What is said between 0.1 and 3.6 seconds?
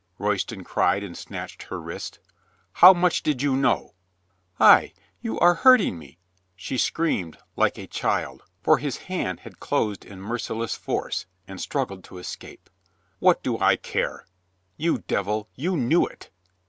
Royston cried and snatched her wrist. "How much did you